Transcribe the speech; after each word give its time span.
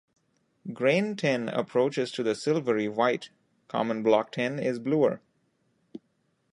Grain 0.73 1.15
tin 1.15 1.47
approaches 1.47 2.11
to 2.11 2.23
the 2.23 2.33
silvery 2.33 2.87
white. 2.87 3.29
Common 3.67 4.01
block 4.01 4.31
tin 4.31 4.57
is 4.57 4.79
bluer. 4.79 5.21